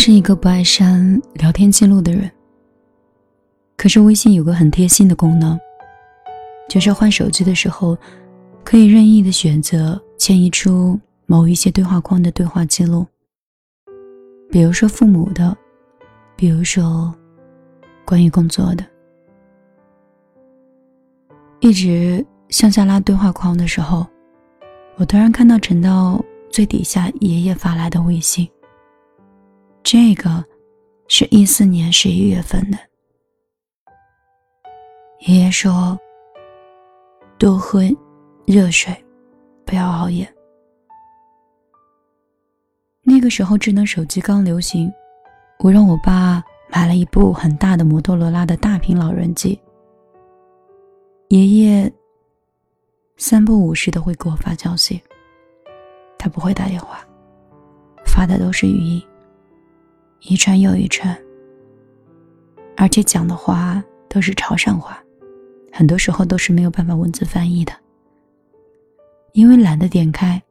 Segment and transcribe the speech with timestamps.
[0.00, 2.30] 是一个不爱删聊天记录的人，
[3.76, 5.58] 可是微信有个很贴心的功能，
[6.68, 7.98] 就是换手机的时候，
[8.62, 13.04] 可以任意的选择迁移出某一些对话框的对话记录，
[14.52, 15.54] 比如说父母的，
[16.36, 17.12] 比如说
[18.06, 18.84] 关于工作的。
[21.58, 24.06] 一直向下拉对话框的时候，
[24.94, 28.48] 我突然看到陈道最底下爷爷发来的微信。
[29.90, 30.44] 这个
[31.08, 32.76] 是一四年十一月份的。
[35.20, 35.98] 爷爷说
[37.40, 37.80] ：“多喝
[38.44, 38.94] 热水，
[39.64, 40.30] 不要熬夜。”
[43.00, 44.92] 那个时候智能手机刚流行，
[45.60, 49.58] 我让我爸买了一部很大的摩托罗拉的大屏老人机。
[51.28, 51.90] 爷爷
[53.16, 55.00] 三不五时的会给我发消息，
[56.18, 57.02] 他不会打电话，
[58.04, 59.02] 发的都是语音。
[60.20, 61.16] 一串又一串，
[62.76, 65.02] 而且讲的话都是潮汕话，
[65.72, 67.72] 很多时候都是没有办法文字翻译的。
[69.32, 70.42] 因为懒得点开，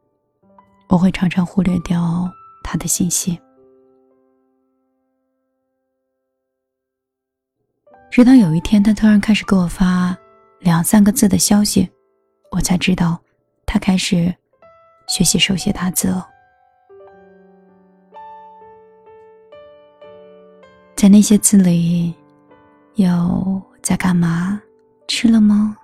[0.88, 2.30] 我会常常忽略掉
[2.64, 3.38] 他的信息。
[8.10, 10.16] 直到有一天，他突然开始给我发
[10.60, 11.88] 两三个字的消息，
[12.50, 13.20] 我才知道
[13.66, 14.34] 他开始
[15.08, 16.26] 学习手写打字了。
[20.98, 22.12] 在那些字里，
[22.96, 24.60] 有在干嘛？
[25.06, 25.76] 吃了吗？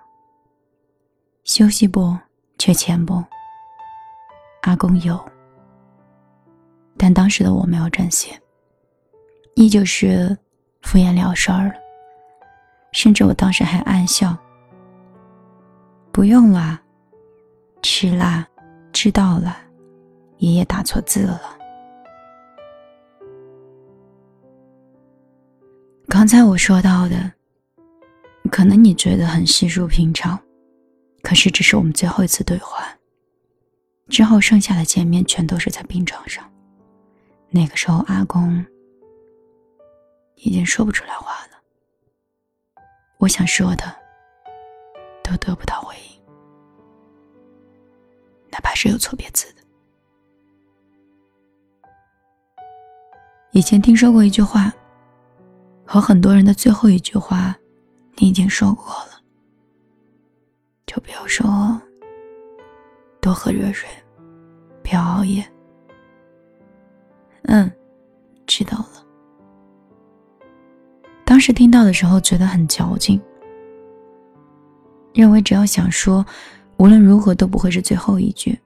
[1.45, 2.19] 休息不？
[2.59, 3.23] 缺钱不？
[4.63, 5.25] 阿公有，
[6.97, 8.37] 但当时的我没有珍惜，
[9.55, 10.37] 依旧是
[10.83, 11.75] 敷衍了事儿了。
[12.91, 14.37] 甚至我当时还暗笑
[16.11, 16.83] ：“不用啦，
[17.83, 18.45] 吃啦，
[18.93, 19.59] 知道了，
[20.39, 21.41] 爷爷打错字了。”
[26.09, 27.33] 刚才我说到的，
[28.51, 30.39] 可能你觉得很稀疏平常，
[31.23, 32.87] 可是这是我们最后一次对话。
[34.09, 36.49] 之后剩下的见面全都是在病床上。
[37.51, 38.65] 那个时候，阿公
[40.37, 42.83] 已经说不出来话了。
[43.19, 43.85] 我想说的，
[45.23, 46.23] 都得不到回应，
[48.51, 49.63] 哪怕是有错别字的。
[53.53, 54.73] 以前听说过一句话。
[55.85, 57.57] 和很多人的最后一句话，
[58.17, 59.21] 你已经说过了。
[60.87, 61.81] 就比如说，
[63.21, 63.89] 多喝热水，
[64.83, 65.45] 不要熬夜。
[67.43, 67.71] 嗯，
[68.47, 69.05] 知道了。
[71.25, 73.21] 当时听到的时候觉得很矫情，
[75.13, 76.25] 认为只要想说，
[76.79, 78.59] 无论如何都不会是最后一句。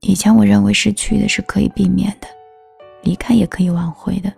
[0.00, 2.28] 以前我认为失去的是可以避免的，
[3.02, 4.32] 离开也可以挽回的。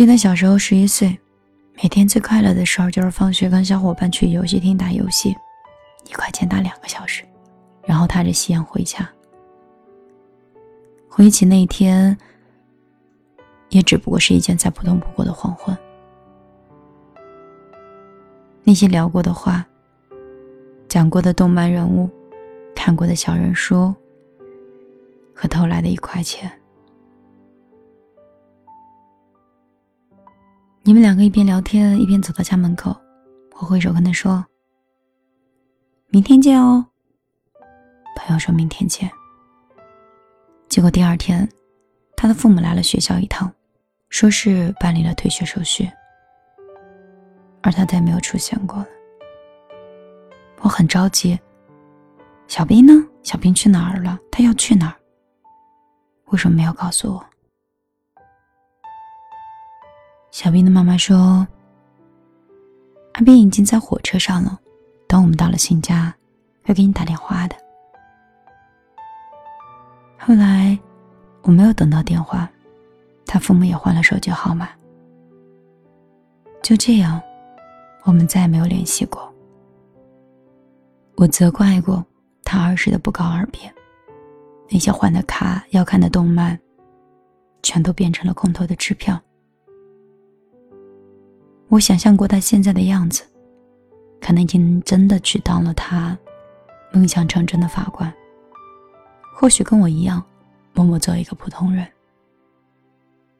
[0.00, 1.20] 记得小时候十一岁，
[1.74, 5.36] 每天最快乐的事儿就是放学跟小伙伴去游戏厅打游戏，
[6.08, 7.22] 一块钱打两个小时，
[7.84, 9.06] 然后踏着夕阳回家。
[11.06, 12.16] 回忆起那一天，
[13.68, 15.76] 也只不过是一件再普通不过的黄昏。
[18.64, 19.66] 那些聊过的话，
[20.88, 22.08] 讲过的动漫人物，
[22.74, 23.94] 看过的小人书，
[25.34, 26.50] 和偷来的一块钱。
[30.82, 32.96] 你们两个一边聊天一边走到家门口，
[33.56, 34.42] 我挥手跟他说
[36.08, 36.84] ：“明天见哦。”
[38.16, 39.10] 朋友说明天见。
[40.70, 41.46] 结果第二天，
[42.16, 43.52] 他的父母来了学校一趟，
[44.08, 45.86] 说是办理了退学手续，
[47.62, 48.86] 而他再没有出现过了。
[50.60, 51.38] 我很着急。
[52.48, 52.92] 小兵呢？
[53.22, 54.18] 小兵去哪儿了？
[54.32, 54.96] 他要去哪儿？
[56.30, 57.24] 为什么没有告诉我？
[60.30, 61.46] 小兵的妈妈说
[63.14, 64.58] ：“阿斌已经在火车上了，
[65.06, 66.14] 等我们到了新家，
[66.64, 67.56] 会给你打电话的。”
[70.18, 70.78] 后来
[71.42, 72.48] 我没有等到电话，
[73.26, 74.68] 他父母也换了手机号码。
[76.62, 77.20] 就这样，
[78.04, 79.30] 我们再也没有联系过。
[81.16, 82.04] 我责怪过
[82.44, 83.60] 他儿时的不告而别，
[84.70, 86.58] 那些换的卡、要看的动漫，
[87.62, 89.20] 全都变成了空头的支票。
[91.70, 93.22] 我想象过他现在的样子，
[94.20, 96.18] 可能已经真的去当了他
[96.92, 98.12] 梦想成真的法官。
[99.36, 100.22] 或许跟我一样，
[100.74, 101.86] 默默做一个普通人。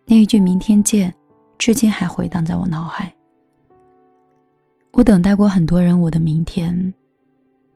[0.06, 1.12] 那一句“明天见”，
[1.58, 3.12] 至今还回荡在我脑海。
[4.92, 6.94] 我等待过很多人，我的明天，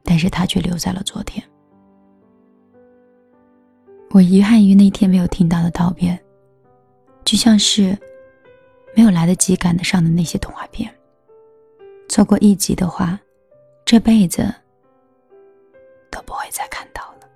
[0.04, 1.44] 但是他却留在了昨天。
[4.10, 6.16] 我遗憾于那天没有听到的道别，
[7.24, 7.98] 就像是
[8.94, 10.92] 没有来得及赶得上的那些动画片。
[12.08, 13.18] 错过一集的话，
[13.84, 14.54] 这辈子
[16.10, 17.28] 都不会再看到了。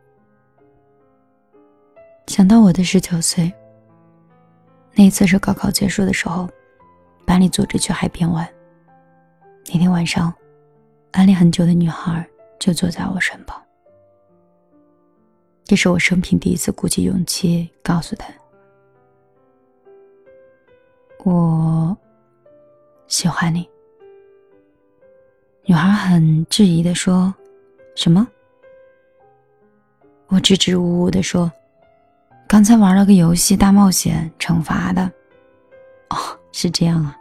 [2.26, 3.52] 想到我的十九岁，
[4.94, 6.49] 那一次是高考结束的时候，
[7.26, 8.49] 班里组织去海边玩。
[9.66, 10.32] 那天晚上，
[11.12, 12.25] 暗恋很久的女孩
[12.58, 13.60] 就坐在我身旁。
[15.64, 18.28] 这是我生平第一次鼓起勇气告诉她
[21.25, 21.97] ：“我
[23.06, 23.69] 喜欢你。”
[25.65, 27.35] 女孩很质疑的说
[27.94, 28.26] ：“什么？”
[30.29, 31.50] 我支支吾吾的说
[32.49, 35.11] ：“刚才玩了个游戏大冒险，惩罚的。”
[36.11, 36.17] 哦，
[36.53, 37.17] 是这样啊。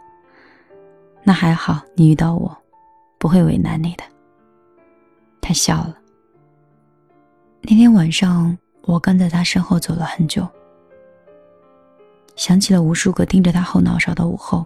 [1.22, 2.56] 那还好，你遇到我，
[3.18, 4.04] 不会为难你的。
[5.40, 5.94] 他笑了。
[7.60, 10.46] 那天晚上，我跟在他身后走了很久，
[12.38, 14.64] 想起了无数个盯着他后脑勺的午后，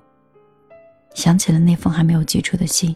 [1.14, 2.94] 想起了那封还没有寄出的信，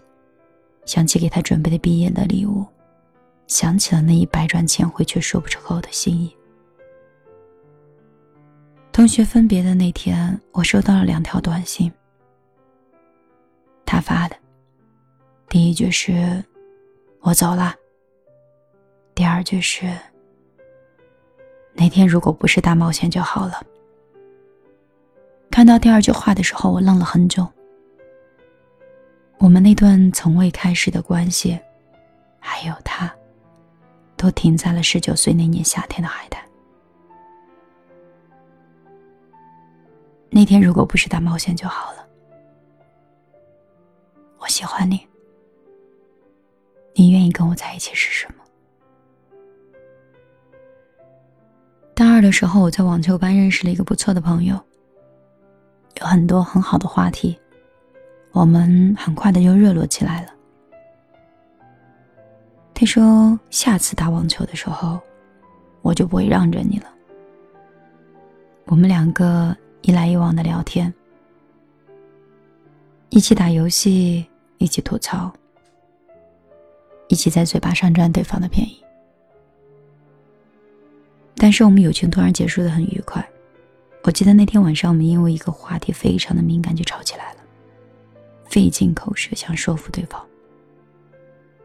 [0.85, 2.63] 想起给他准备的毕业的礼物，
[3.47, 6.37] 想起了那一百转千回却说不出口的心意。
[8.93, 11.91] 同学分别的那天，我收到了两条短信。
[13.87, 14.37] 他发的，
[15.49, 16.45] 第一句是
[17.21, 17.75] “我走了”，
[19.17, 19.91] 第二句是
[21.73, 23.59] “那天如果不是大冒险就好了”。
[25.57, 27.49] 看到第二句话的时候，我愣了很久。
[29.39, 31.59] 我们那段从未开始的关系，
[32.39, 33.11] 还有他，
[34.19, 36.45] 都停在了十九岁那年夏天的海滩。
[40.29, 42.07] 那天如果不是大冒险就好了。
[44.37, 45.09] 我喜欢你，
[46.93, 48.45] 你愿意跟我在一起是什么？
[51.95, 54.63] 大二的时候，我在网球班认识了一个不错的朋友，
[56.01, 57.39] 有很多很好的话题，
[58.33, 60.29] 我们很快的就热络起来了。
[62.75, 65.01] 他说：“下次打网球的时候，
[65.83, 66.87] 我就不会让着你了。”
[68.67, 70.93] 我们两个一来一往的聊天，
[73.11, 74.27] 一起打游戏。
[74.59, 75.31] 一起吐槽，
[77.09, 78.83] 一起在嘴巴上占对方的便宜。
[81.35, 83.23] 但是我们友情突然结束的很愉快。
[84.07, 87.41] 我记得那天晚上，我们因为一个话题非常的敏感就吵起来了，
[88.45, 90.25] 费尽口舌想说服对方。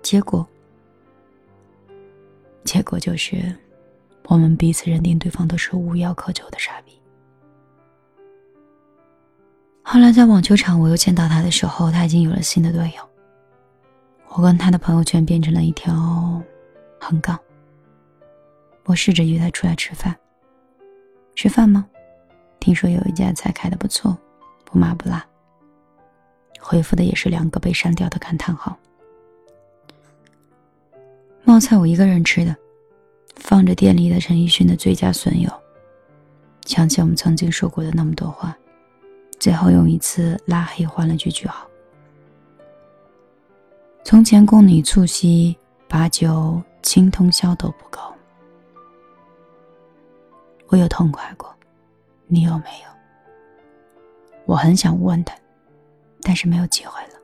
[0.02, 0.44] 结果，
[2.64, 3.56] 结果就是
[4.24, 7.00] 我们彼此认定对方都是无药可救的傻逼。
[9.84, 13.08] 后来在网球场，我又见到他的时候，他已经有了新的队友。
[14.30, 16.42] 我跟他的朋友圈变成了一条
[17.00, 17.40] 横杠。
[18.86, 20.18] 我试着约他出来吃饭。
[21.36, 21.86] 吃饭吗？
[22.62, 24.18] 听说有一家菜开的不错，
[24.64, 25.26] 不麻不辣。
[26.62, 28.78] 回复的也是两个被删掉的感叹号。
[31.44, 32.56] 冒菜我一个人吃的，
[33.36, 35.50] 放着店里的陈奕迅的《最佳损友》，
[36.66, 38.56] 想起我们曾经说过的那么多话。
[39.40, 41.68] 最后用一次拉黑换了句句号。
[44.04, 48.00] 从前共你促膝，把酒倾通宵都不够。
[50.68, 51.52] 我有痛快过，
[52.34, 52.90] 你有没有？
[54.46, 55.36] 我很想问他，
[56.22, 57.20] 但是没有机会了。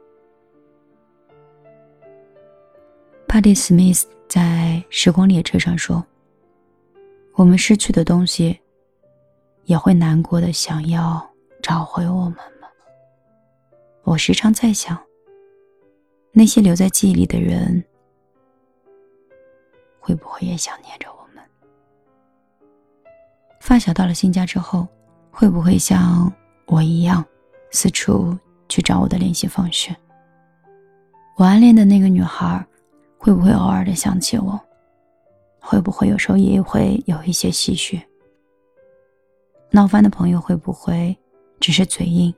[3.25, 4.41] 帕蒂·史密斯在
[4.89, 6.05] 《时光列车》上说
[7.35, 8.59] ：“我们失去的东西，
[9.63, 11.25] 也会难过的想要。”
[11.59, 12.67] 找回我们吗？
[14.03, 14.97] 我时常在想，
[16.31, 17.83] 那些留在记忆里的人，
[19.99, 21.43] 会不会也想念着我们？
[23.59, 24.87] 发小到了新家之后，
[25.39, 26.33] 会不会像
[26.65, 27.23] 我一样，
[27.69, 28.35] 四处
[28.67, 29.95] 去找我的联系方式？
[31.35, 32.65] 我暗恋的那个女孩，
[33.19, 34.59] 会不会偶尔的想起我？
[35.59, 38.01] 会不会有时候也会有一些唏嘘？
[39.69, 41.15] 闹翻的朋友会不会？
[41.59, 42.33] 只是嘴硬，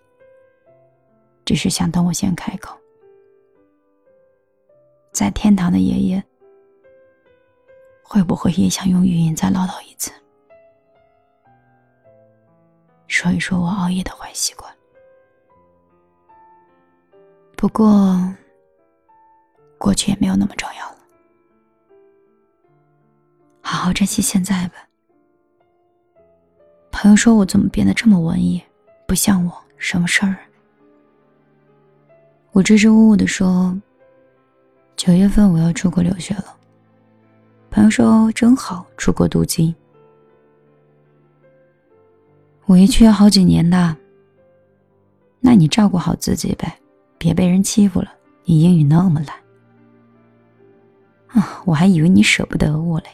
[1.46, 2.78] 只是想等我先开口。
[5.14, 6.22] 在天堂的爷爷，
[8.04, 9.89] 会不会也想用语音再唠叨一
[13.10, 14.74] 说一说我熬夜的坏习惯？
[17.58, 18.34] 不过，
[19.78, 20.98] 过去也没有那么重要了，
[23.62, 24.76] 好好珍惜现在吧。
[26.92, 28.64] 朋友说我怎么变得这么文艺？
[29.08, 30.38] 不像我，什么事儿？
[32.52, 33.76] 我支支吾吾的说
[34.96, 36.56] ：“九月份我要出国留学了。”
[37.72, 39.76] 朋友说：“真好，出国镀金。”
[42.70, 43.98] 我一去要好几年的。
[45.40, 46.72] 那你照顾好自己呗，
[47.18, 48.14] 别被人欺负了。
[48.44, 49.36] 你英语那么烂，
[51.30, 53.08] 啊，我还以为你舍不得我嘞。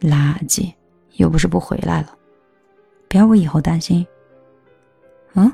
[0.00, 0.72] 垃圾，
[1.16, 2.16] 又不是不回来了，
[3.08, 4.06] 不要我以后担心。
[5.34, 5.52] 啊，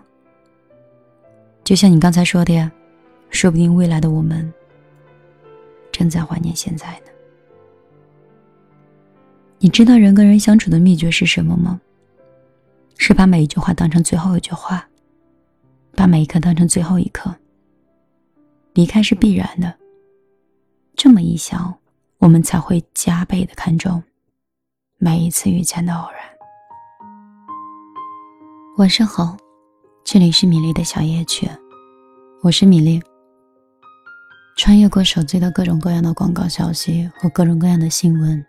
[1.65, 2.71] 就像你刚才说的呀，
[3.31, 4.53] 说不定未来的我们
[5.91, 7.07] 正在怀念现在呢。
[9.59, 11.81] 你知道人跟人相处的秘诀是什么吗？
[12.99, 14.88] 是把每一句话当成最后一句话，
[15.93, 17.35] 把每一刻当成最后一刻。
[18.75, 19.75] 离开是必然的。
[20.95, 21.75] 这么一想，
[22.19, 24.03] 我们才会加倍的看重
[24.99, 26.21] 每一次遇见的偶然。
[28.79, 29.37] 晚上好，
[30.05, 31.49] 这里是米粒的小夜曲，
[32.43, 33.03] 我是米粒。
[34.57, 38.45] 穿越过手机的各种各样的广告消息和各种各样的新闻，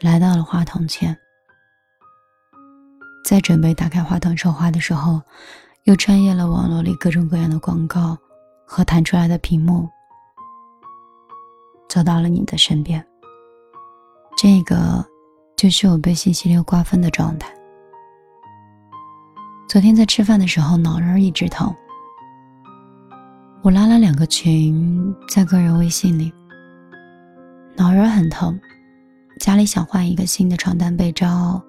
[0.00, 1.16] 来到了话筒前。
[3.28, 5.20] 在准备打开话筒说话的时候，
[5.84, 8.16] 又穿越了网络里各种各样的广告
[8.66, 9.86] 和弹出来的屏幕，
[11.90, 13.06] 走到了你的身边。
[14.34, 15.04] 这个
[15.58, 17.52] 就是我被信息流瓜分的状态。
[19.68, 21.70] 昨天在吃饭的时候，脑仁一直疼。
[23.60, 26.32] 我拉了两个群在个人微信里，
[27.76, 28.58] 脑仁很疼，
[29.38, 31.62] 家里想换一个新的床单被罩。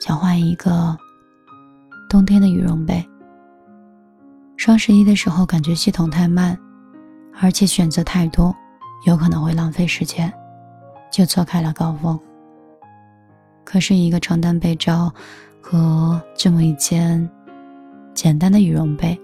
[0.00, 0.96] 想换一个
[2.08, 3.06] 冬天的羽绒被。
[4.56, 6.58] 双十一的时候，感觉系统太慢，
[7.38, 8.54] 而且选择太多，
[9.06, 10.32] 有可能会浪费时间，
[11.12, 12.18] 就错开了高峰。
[13.62, 15.12] 可是，一个床单被罩
[15.60, 17.30] 和这么一件
[18.14, 19.20] 简单的羽绒被，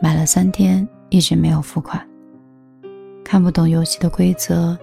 [0.00, 2.00] 买了三天，一直没有付款。
[3.24, 4.78] 看不懂游戏的规则，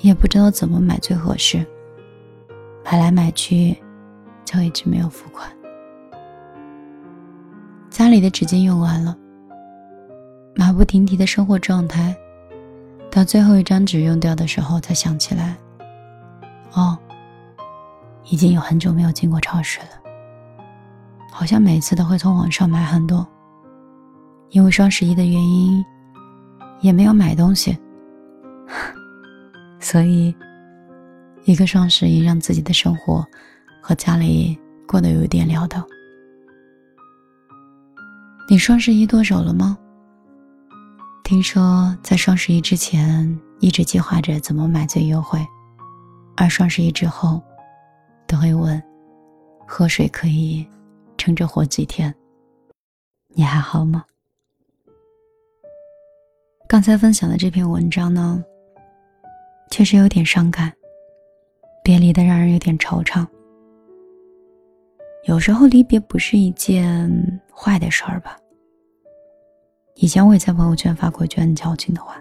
[0.00, 1.64] 也不知道怎么买最合适，
[2.84, 3.76] 买来买去。
[4.50, 5.48] 就一直没有付款。
[7.88, 9.16] 家里的纸巾用完了，
[10.56, 12.16] 马不停蹄的生活状态，
[13.12, 15.56] 到最后一张纸用掉的时候，才想起来，
[16.72, 16.98] 哦，
[18.24, 19.86] 已经有很久没有进过超市了。
[21.30, 23.24] 好像每次都会从网上买很多，
[24.48, 25.84] 因为双十一的原因，
[26.80, 27.78] 也没有买东西，
[29.78, 30.34] 所以
[31.44, 33.24] 一个双十一让自己的生活。
[33.80, 35.86] 和家里过得有点潦倒。
[38.48, 39.78] 你双十一剁手了吗？
[41.22, 45.38] 听说在双十一之前一直计划着怎么买最优惠，
[46.36, 47.40] 而双十一之后，
[48.26, 48.82] 都会问：
[49.66, 50.66] 喝水可以
[51.16, 52.12] 撑着活几天？
[53.28, 54.04] 你还好吗？
[56.68, 58.42] 刚才分享的这篇文章呢，
[59.70, 60.72] 确实有点伤感，
[61.84, 63.24] 别离的让人有点惆怅。
[65.24, 68.38] 有时候离别不是一件坏的事儿吧？
[69.96, 72.20] 以前我也在朋友圈发过一句很矫情的话，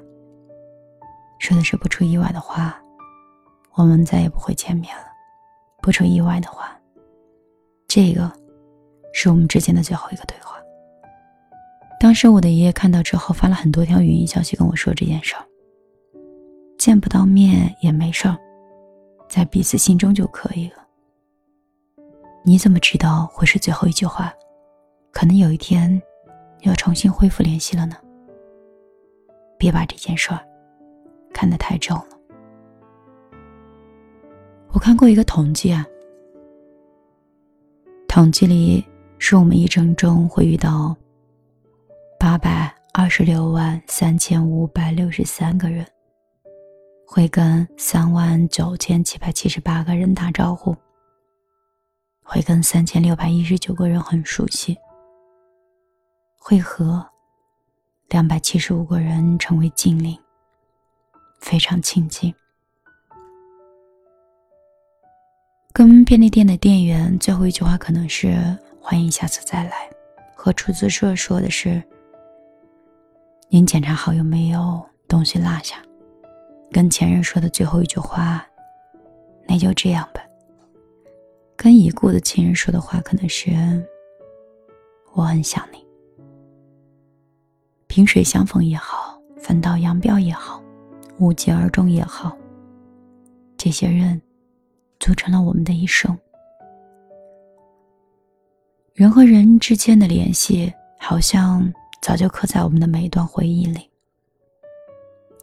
[1.40, 2.78] 说的是不出意外的话，
[3.76, 5.04] 我们再也不会见面了。
[5.82, 6.78] 不出意外的话，
[7.88, 8.30] 这个
[9.14, 10.58] 是我们之间的最后一个对话。
[12.02, 15.46] 当时我的爷爷看到之后，发了很多条语音消息跟我说这件事儿。
[16.78, 18.38] 见不到面也没事儿，
[19.30, 20.86] 在彼此心中就可以了。
[22.50, 24.34] 你怎么知道会是最后一句话？
[25.12, 26.02] 可能有一天，
[26.62, 27.96] 要重新恢复联系了呢。
[29.56, 30.40] 别把这件事儿
[31.32, 32.08] 看得太重了。
[34.70, 35.86] 我看过一个统计啊，
[38.08, 38.84] 统计里
[39.20, 40.98] 是我们一生中会遇到
[42.20, 45.86] 八百二十六万三千五百六十三个人，
[47.06, 50.76] 会跟三万九千七百七十八个人打招呼。
[52.32, 54.78] 会跟三千六百一十九个人很熟悉，
[56.38, 57.04] 会和
[58.10, 60.16] 两百七十五个人成为近邻，
[61.40, 62.32] 非常亲近。
[65.74, 68.38] 跟便利店的店员最后一句话可能是
[68.80, 69.90] “欢迎下次再来”，
[70.38, 71.82] 和出租车说的是
[73.50, 75.82] “您检查好有没有东西落下”，
[76.72, 78.46] 跟前任说的最后一句话
[79.50, 80.22] “那就这样吧”。
[81.62, 83.52] 跟已故的亲人说的话，可能是
[85.12, 85.86] “我很想你”。
[87.88, 90.64] 萍水相逢也好，分道扬镳也好，
[91.18, 92.34] 无疾而终也好，
[93.58, 94.22] 这些人
[95.02, 96.18] 组成了我们的一生。
[98.94, 101.70] 人和人之间的联系，好像
[102.02, 103.82] 早就刻在我们的每一段回忆里。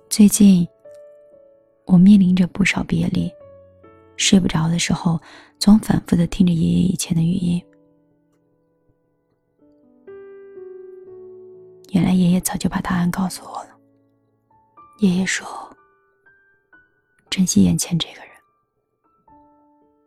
[0.08, 0.66] 最近，
[1.84, 3.30] 我面临着不少别离。
[4.16, 5.20] 睡不着的时候，
[5.58, 7.62] 总反复的听着爷爷以前的语音。
[11.92, 13.70] 原来爷爷早就把答案告诉我了。
[14.98, 15.46] 爷爷说
[17.30, 18.30] ：“珍惜眼前这个人，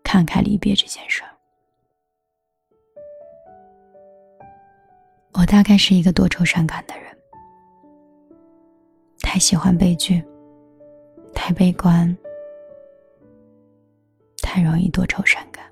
[0.03, 1.29] 看开离别这件事儿。”
[5.33, 7.17] 我大概是一个多愁善感的人，
[9.21, 10.23] 太喜欢悲剧，
[11.33, 12.17] 太悲观，
[14.59, 15.63] 太容易多愁善感。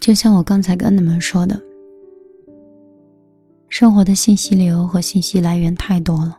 [0.00, 1.62] 就像我刚才跟你们说的。
[3.68, 6.38] 生活的信息流和信息来源太多了，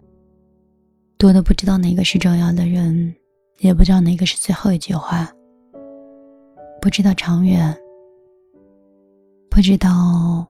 [1.20, 3.14] 多的不知道哪个是重要的人，
[3.60, 5.32] 也不知道哪个是最后一句话，
[6.82, 7.78] 不知道长远，
[9.52, 10.48] 不知道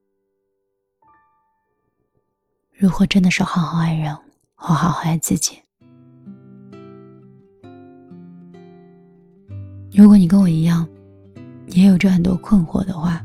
[2.72, 4.16] 如何真的是好好爱人
[4.54, 5.58] 或好好爱自己。
[9.98, 10.86] 如果你跟我一样，
[11.70, 13.20] 也有着很多困惑的话，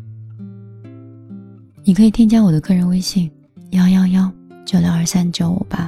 [1.84, 3.32] 你可以添加我的个人微信。
[3.70, 4.32] 幺幺幺
[4.65, 5.88] 九六二三九五八，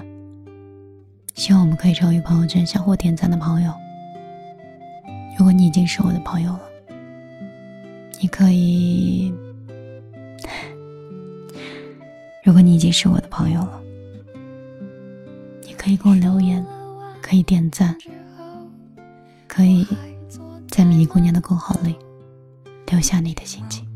[1.33, 3.73] 希望我们可以成为朋友圈相互点赞的朋友。
[5.39, 6.61] 如果你已经是我的朋友了，
[8.21, 9.33] 你可以；
[12.43, 13.81] 如果你已经是我的朋友了，
[15.63, 16.63] 你可以给我留言，
[17.23, 17.97] 可以点赞，
[19.47, 19.83] 可以
[20.75, 21.95] 在米粒姑娘的公号里
[22.87, 23.87] 留下你的心情。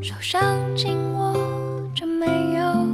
[0.00, 1.34] 手上紧握
[1.92, 2.86] 着没有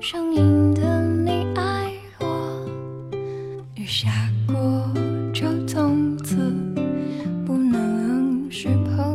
[0.00, 2.66] 声音的你爱我，
[3.74, 4.08] 雨下
[4.46, 4.90] 过
[5.34, 6.34] 就从此
[7.44, 9.07] 不能是朋。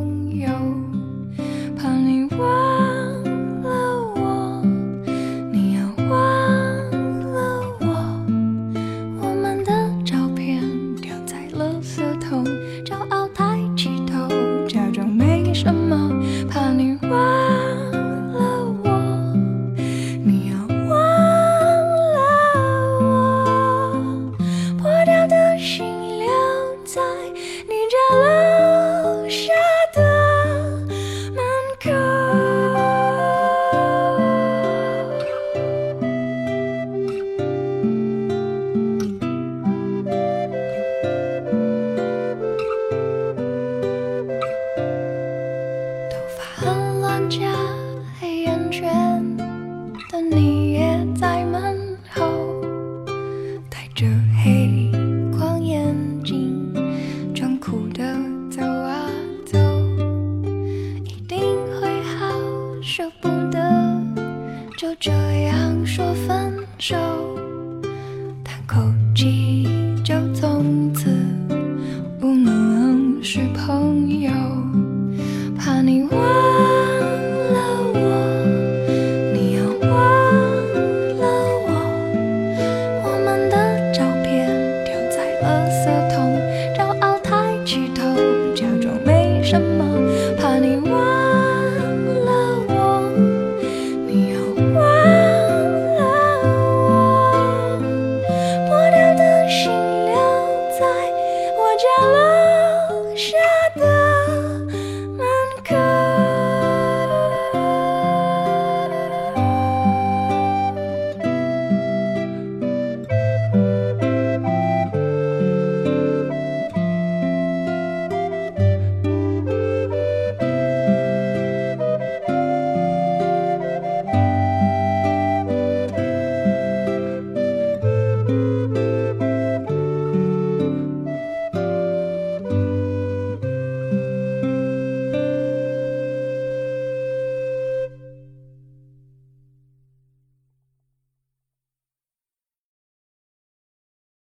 [73.34, 73.83] 是朋友。